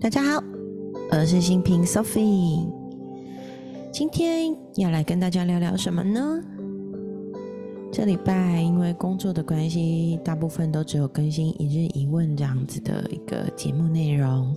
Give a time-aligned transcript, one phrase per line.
[0.00, 0.44] 大家好，
[1.10, 2.70] 我是新平 Sophie，
[3.90, 6.40] 今天要来跟大家聊聊什么呢？
[7.90, 14.56] 这礼拜因为工作的关系，大部分都只有更新一日一问这样子的一个节目内容。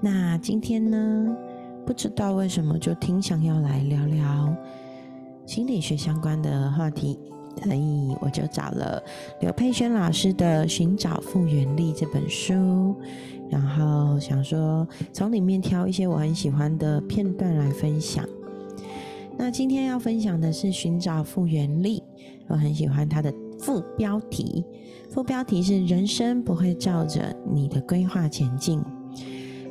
[0.00, 1.36] 那今天呢，
[1.84, 4.54] 不知道为什么就挺想要来聊聊
[5.46, 7.18] 心理学相关的话题，
[7.62, 9.02] 所以我就找了
[9.40, 12.94] 刘佩轩老师的《寻找复原力》这本书。
[13.50, 18.24] 然后想说，从里面挑一些我很喜欢的片段来分享。
[19.36, 22.02] 那今天要分享的是寻找复原力，
[22.46, 24.64] 我很喜欢它的副标题。
[25.10, 28.80] 副标题是“人生不会照着你的规划前进，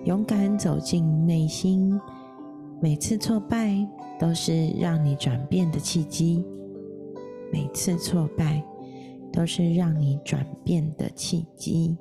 [0.04, 1.98] 勇敢走进内心，
[2.82, 3.74] 每次挫败
[4.20, 6.44] 都是让你转变的契机，
[7.52, 8.64] 每次挫败
[9.32, 11.98] 都是让你转变的契机。”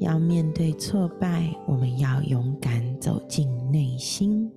[0.00, 4.50] 要面对挫败，我们要勇敢走进内心。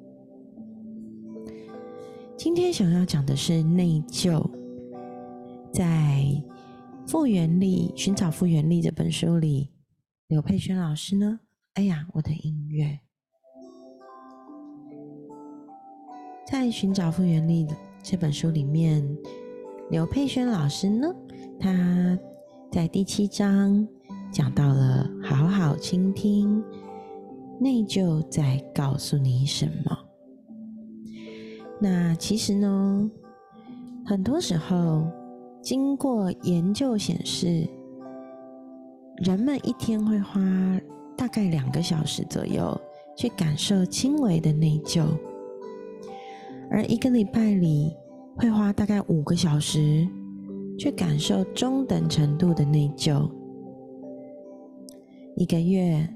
[2.35, 4.43] 今天想要讲的是内疚。
[5.71, 6.25] 在
[7.07, 9.69] 《复原力：寻找复原力》这本书里，
[10.27, 11.41] 刘佩轩老师呢？
[11.75, 12.99] 哎呀，我的音乐！
[16.47, 17.65] 在《寻找复原力》
[18.02, 19.05] 这本书里面，
[19.89, 21.07] 刘佩轩老师呢，
[21.59, 22.17] 他
[22.71, 23.88] 在第七章。
[24.30, 26.61] 讲到了好好倾听，
[27.61, 29.97] 内疚在告诉你什么？
[31.80, 33.09] 那其实呢，
[34.05, 35.08] 很多时候，
[35.61, 37.65] 经过研究显示，
[39.15, 40.41] 人们一天会花
[41.15, 42.80] 大概两个小时左右
[43.15, 45.05] 去感受轻微的内疚，
[46.69, 47.95] 而一个礼拜里
[48.38, 50.07] 会花大概五个小时
[50.77, 53.30] 去感受中等程度的内疚。
[55.35, 56.07] 一个月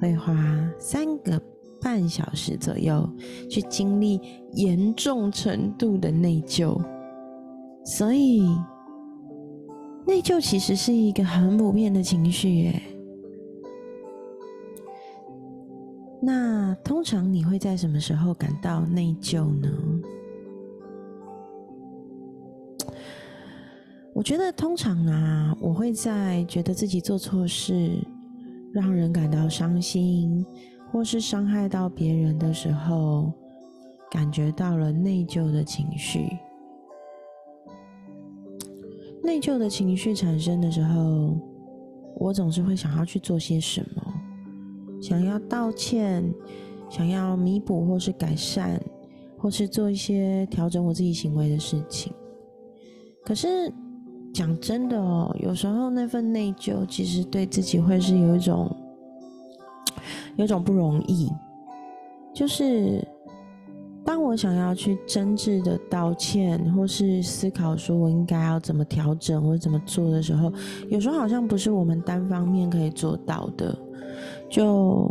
[0.00, 0.34] 会花
[0.78, 1.40] 三个
[1.80, 3.08] 半小时左右
[3.50, 4.20] 去经历
[4.52, 6.78] 严重程度的内疚，
[7.84, 8.48] 所以
[10.06, 12.82] 内疚其实是一个很普遍的情绪耶。
[16.20, 19.68] 那通常你会在什么时候感到内疚呢？
[24.16, 27.90] 我觉得通常啊，我会在觉得自己做错事。
[28.72, 30.44] 让人感到伤心，
[30.90, 33.30] 或是伤害到别人的时候，
[34.10, 36.28] 感觉到了内疚的情绪。
[39.22, 41.36] 内疚的情绪产生的时候，
[42.18, 44.14] 我总是会想要去做些什么，
[45.00, 46.24] 想要道歉，
[46.88, 48.80] 想要弥补或是改善，
[49.38, 52.14] 或是做一些调整我自己行为的事情。
[53.22, 53.70] 可是。
[54.36, 58.70] 讲真的哦，有时候那份内疚，其实对自己会是有一种，
[60.36, 61.32] 有种不容易。
[62.34, 63.02] 就是
[64.04, 70.52] 当我想要去真挚的道歉，或是思考说我应该要怎么调整或者怎么做的时候，
[70.90, 73.74] 有时候好像不是我们单方面可以做到的。
[74.50, 75.10] 就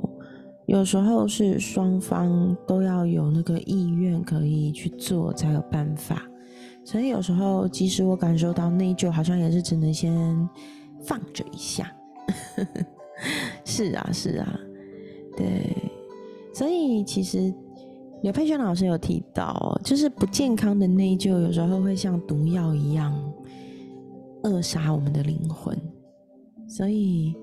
[0.68, 6.22] 有时候是双方都要有那个意愿可以去做，才有办法。
[6.86, 10.14] 所以有时候，即使我感受到内疚，好像也是只能先
[11.02, 11.92] 放着一下。
[13.66, 14.60] 是啊，是啊，
[15.36, 15.76] 对。
[16.54, 17.54] 所以其实
[18.22, 23.14] 刘佩轩老师有提到，就是不健康的内疚，有时候会像毒药一样
[24.44, 25.76] 扼杀我们的灵魂。
[26.68, 27.36] 所以。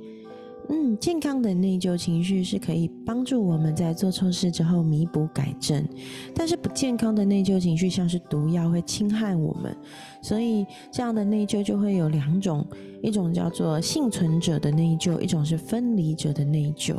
[0.75, 5.87] 嗯，健康的内疚情绪是可以帮助我们在做错事之后弥补改正，
[6.35, 9.77] 但是不健康的内疚情绪像是毒药，会侵害我们。
[10.23, 12.67] 所以这样的内疚就会有两种，
[13.03, 16.97] 一种叫做幸存者的内疚，一种是分离者的内疚。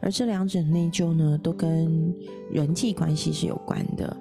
[0.00, 2.14] 而这两者内疚呢，都跟
[2.52, 4.16] 人际关系是有关的。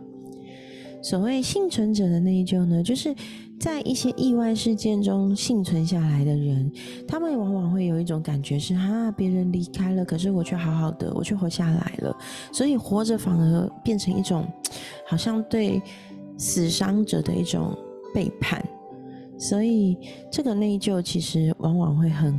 [1.01, 3.15] 所谓幸存者的内疚呢，就是
[3.59, 6.69] 在一些意外事件中幸存下来的人，
[7.07, 12.15] 他们往往会有一种感觉是：哈，别人离开了，可是我却好好的，我却活下来了。
[12.51, 14.45] 所以活着反而变成一种，
[15.07, 15.81] 好像对
[16.37, 17.73] 死伤者的一种
[18.13, 18.63] 背叛。
[19.37, 19.97] 所以
[20.29, 22.35] 这个内疚其实往往会很，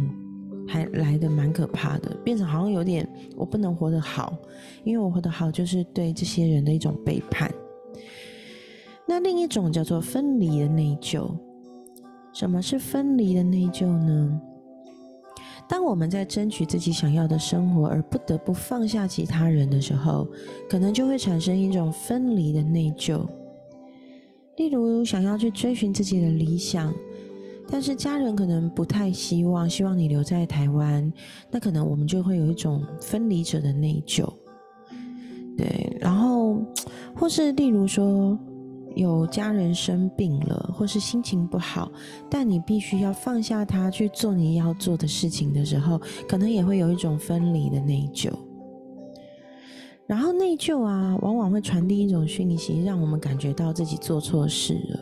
[0.69, 4.37] 还来的蛮可怕的，变成好像有点我不能活得好，
[4.85, 7.51] 因为我活得好就是对这些人的一种背叛。
[9.11, 11.29] 那另一种叫做分离的内疚。
[12.33, 14.41] 什么是分离的内疚呢？
[15.69, 20.29] 当我们在争取自己想要的生活，而不得不放下其他人的时候，
[20.69, 23.27] 可能就会产生一种分离的内疚。
[24.59, 26.95] 例如，想要去追寻自己的理想，
[27.69, 31.13] 但是家人可能不太希望，希望你留在台湾，
[31.51, 34.25] 那可能我们就会有一种分离者的内疚。
[35.59, 36.63] 对，然后
[37.13, 38.39] 或是例如说。
[38.97, 41.91] 有家人生病了，或是心情不好，
[42.29, 48.31] 但你必须要放下他去做你要做的事情的时候，可能也会有一种分离的内疚。
[50.07, 55.01] 然后内疚啊，往往会传递一种讯息，让我们感觉到自己做错事了。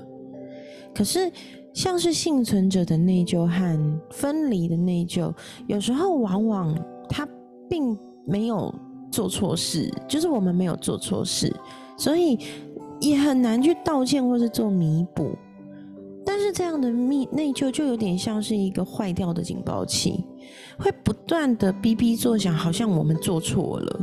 [0.95, 1.33] 可是，
[1.73, 5.33] 像是幸存者的内疚和分离的内疚，
[5.67, 7.27] 有时候往往他
[7.71, 7.97] 并
[8.27, 8.75] 没有
[9.11, 11.51] 做错事，就是我们没有做错事，
[11.97, 12.39] 所以。
[13.01, 15.31] 也很难去道歉或是做弥补，
[16.27, 20.25] 但是这样的密内疚就有点像是一个坏掉的警报器，
[20.79, 24.01] 会不断的哔哔作响，好像我们做错了，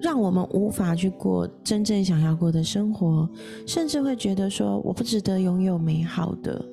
[0.00, 3.28] 让我们无法去过真正想要过的生活，
[3.66, 6.64] 甚至会觉得说我不值得拥有美好的、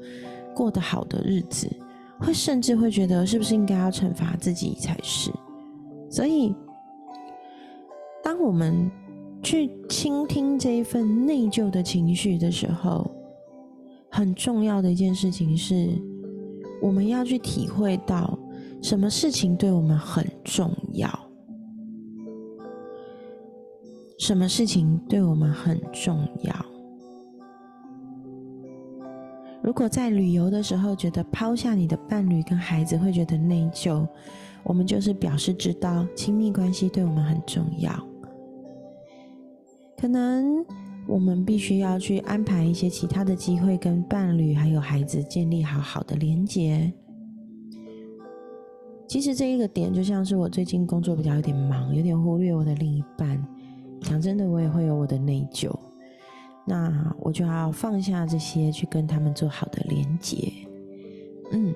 [0.56, 1.70] 过得好的日子，
[2.20, 5.32] 会甚至会觉得是不是应该要惩罚自己才是？
[6.10, 6.56] 所以，
[8.24, 8.90] 当我们。
[9.50, 13.10] 去倾听这一份内疚的情绪的时候，
[14.12, 15.88] 很重要的一件事情是，
[16.82, 18.38] 我们要去体会到
[18.82, 21.10] 什么事情对我们很重要，
[24.20, 26.54] 什么事情对我们很重要。
[29.64, 34.06] 如果在旅游的时候觉得抛下你的伴侣跟孩子会觉得内疚，
[34.66, 37.98] 我们就是表示知道亲密关系对我们很重要。
[40.00, 40.64] 可能
[41.08, 46.94] 我们必须要去安排一些其他的机会，跟伴侣还有孩子建立好好的连接。
[49.08, 53.44] 其实这一个点，就像是我最近工作比较有点忙，有点忽略我的另一半。
[54.02, 55.74] 讲真的，我也会有我的内疚。
[56.64, 60.52] 那我就要放下这些，去跟他们做好的连接。
[61.52, 61.74] 嗯，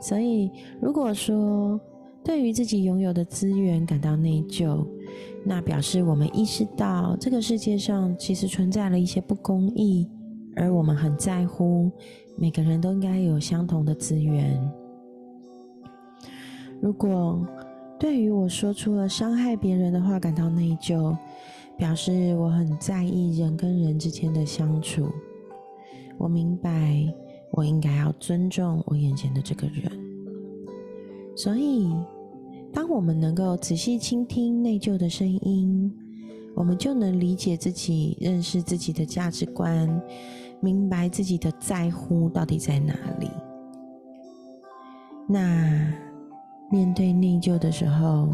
[0.00, 0.50] 所以
[0.80, 1.78] 如果说
[2.24, 4.86] 对于自己拥有的资源感到内疚，
[5.42, 10.06] 那表示我们意识到这个世界上其实存在了一些不公义，
[10.54, 11.90] 而我们很在乎
[12.36, 14.60] 每个人都应该有相同的资源。
[16.80, 17.44] 如果
[17.98, 21.16] 对于我说出了伤害别人的话感到内疚，
[21.76, 25.08] 表示我很在意人跟人之间的相处。
[26.18, 27.02] 我明白
[27.52, 29.90] 我应该要尊重我眼前的这个人，
[31.34, 31.90] 所以。
[32.80, 35.94] 当我们能够仔细倾听内疚的声音，
[36.54, 39.86] 我们就能理解自己、认识自己的价值观，
[40.62, 43.28] 明白自己的在乎到底在哪里。
[45.28, 45.92] 那
[46.70, 48.30] 面对内疚的时候，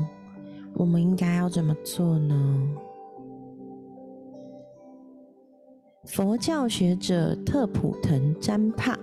[0.77, 2.69] 我们应该要怎么做呢？
[6.05, 8.97] 佛教学者特普腾詹帕，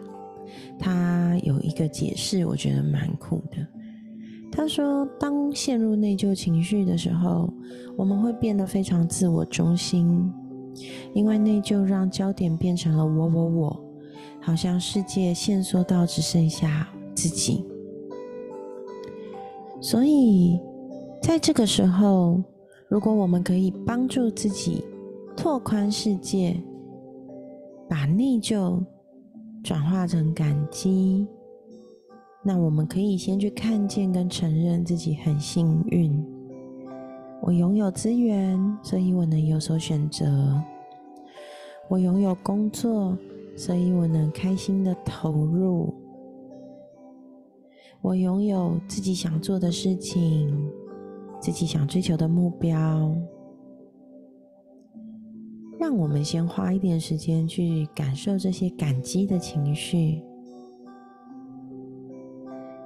[0.79, 3.72] 他有一个解释，我觉得蛮酷的。
[4.55, 7.51] 他说：“当陷入内疚情绪的时候，
[7.97, 10.31] 我们会变得非常自我中心，
[11.11, 13.85] 因为内疚让焦点变成了我、我、我，
[14.39, 17.65] 好像世界限缩到只剩下自己。
[19.81, 20.59] 所以，
[21.19, 22.39] 在这个时候，
[22.87, 24.85] 如果我们可以帮助自己
[25.35, 26.55] 拓宽世界，
[27.89, 28.79] 把内疚
[29.63, 31.27] 转化成感激。”
[32.45, 36.13] 那我们可以先去看见跟承认自己很幸运，
[37.41, 40.25] 我拥有资源，所以我能有所选择；
[41.89, 43.17] 我拥有工作，
[43.55, 45.93] 所以我能开心的投入；
[48.01, 50.69] 我拥有自己想做的事情，
[51.39, 53.15] 自己想追求的目标。
[55.79, 60.21] 让我们先花一点时间去感受这些感激的情绪。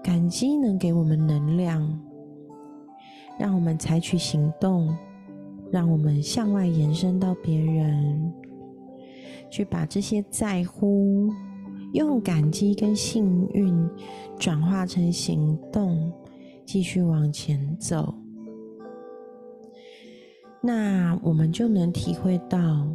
[0.07, 1.85] 感激能给我们能量，
[3.37, 4.95] 让我们采取行动，
[5.69, 8.33] 让我们向外延伸到别人，
[9.49, 11.29] 去把这些在乎
[11.91, 13.77] 用感激跟幸运
[14.39, 16.09] 转化成行动，
[16.65, 18.15] 继续往前走。
[20.61, 22.87] 那我们就能体会到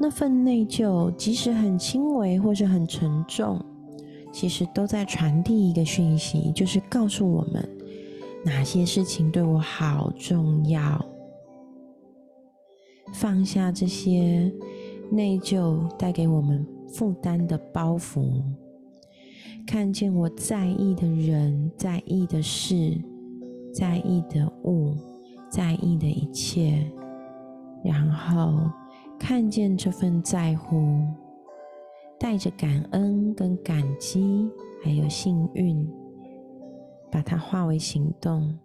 [0.00, 3.62] 那份内疚，即使很轻微或是很沉重。
[4.34, 7.68] 其实都在传递一个讯息，就是告诉我们
[8.44, 11.02] 哪些事情对我好重要。
[13.12, 14.52] 放下这些
[15.08, 18.42] 内疚带给我们负担的包袱，
[19.64, 23.00] 看见我在意的人、在意的事、
[23.72, 24.96] 在意的物、
[25.48, 26.84] 在意的一切，
[27.84, 28.68] 然后
[29.16, 31.06] 看见这份在乎。
[32.24, 34.50] 带着感恩跟感激，
[34.82, 35.86] 还有幸运，
[37.12, 38.58] 把它化为行动，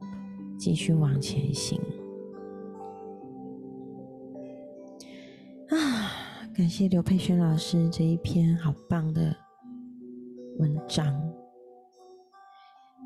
[0.57, 1.77] 继续往前行。
[5.67, 9.35] 啊，感谢刘佩轩老师这一篇好棒的
[10.57, 11.13] 文章。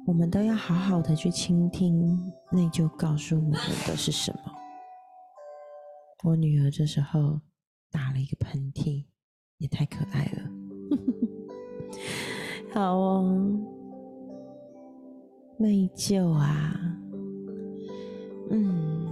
[0.05, 3.53] 我们都要好好的去倾听内疚告诉我们
[3.87, 4.53] 的是什么。
[6.23, 7.41] 我女儿这时候
[7.89, 9.05] 打了一个喷嚏，
[9.57, 10.49] 也太可爱了。
[12.73, 13.59] 好哦，
[15.57, 16.79] 内疚啊，
[18.49, 19.11] 嗯，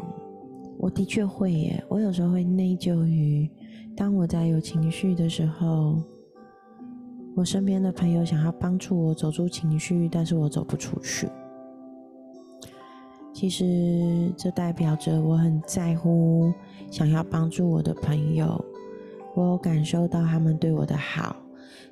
[0.78, 1.84] 我的确会耶。
[1.88, 3.50] 我有时候会内疚于，
[3.96, 6.02] 当我在有情绪的时候。
[7.34, 11.30] 我身边的朋友想要帮助我走出情绪，但是我走不出去。
[13.34, 16.54] 其实这代表着我很在乎，
[16.92, 18.62] 想要帮助我的朋友。
[19.34, 21.36] 我有感受到他们对我的好，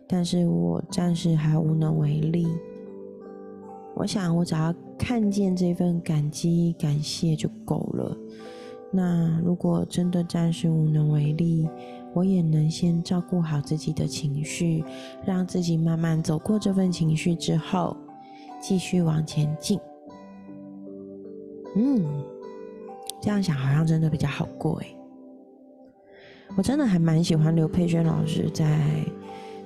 [0.07, 2.47] 但是我暂时还无能为力。
[3.95, 8.17] 我想，我只要看见这份感激、感谢就够了。
[8.91, 11.69] 那如果真的暂时无能为力，
[12.13, 14.83] 我也能先照顾好自己的情绪，
[15.25, 17.95] 让自己慢慢走过这份情绪之后，
[18.59, 19.79] 继续往前进。
[21.75, 22.03] 嗯，
[23.21, 24.87] 这样想好像真的比较好过哎。
[26.55, 28.65] 我真的还蛮喜欢刘佩娟老师在《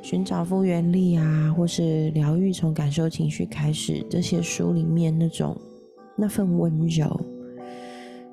[0.02, 1.82] 寻找复原力》啊，或是
[2.14, 5.58] 《疗愈从感受情绪开始》这些书里面那种
[6.16, 7.20] 那份温柔，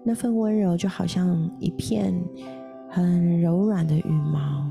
[0.04, 2.14] 那份温柔就好像一片。
[2.92, 4.68] 很柔软的羽毛，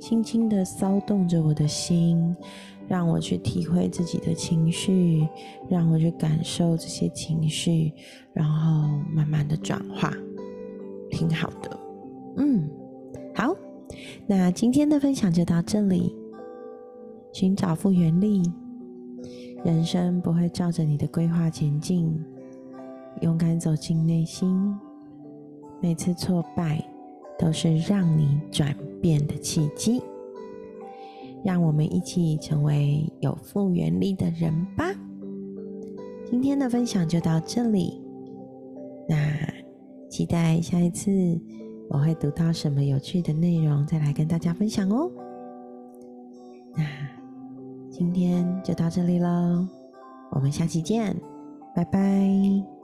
[0.00, 2.34] 轻轻的骚动着我的心，
[2.88, 5.24] 让我去体会自己的情绪，
[5.70, 7.92] 让我去感受这些情绪，
[8.32, 10.12] 然后慢慢的转化，
[11.08, 11.78] 挺好的。
[12.38, 12.68] 嗯，
[14.26, 16.14] 那今天的分享就到这里。
[17.32, 18.42] 寻找复原力，
[19.64, 22.14] 人生不会照着你的规划前进，
[23.20, 24.74] 勇敢走进内心，
[25.80, 26.82] 每次挫败。
[27.38, 30.00] 都是让你转变的契机，
[31.42, 34.94] 让我们一起成为有复原力的人吧。
[36.24, 38.00] 今天的分享就到这里，
[39.08, 39.16] 那
[40.08, 41.10] 期待下一次
[41.88, 45.10] 我会读到什么有趣的内容，再来跟大家分享哦。
[46.74, 46.84] 那
[47.90, 49.66] 今天就到这里喽，
[50.30, 51.14] 我们下期见，
[51.74, 52.81] 拜拜。